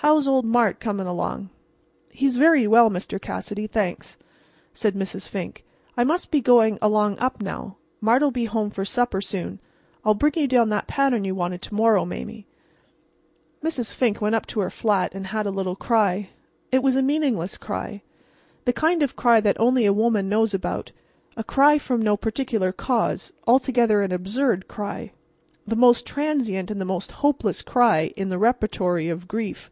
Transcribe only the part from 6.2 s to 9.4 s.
be going along up now. Mart'll be home for supper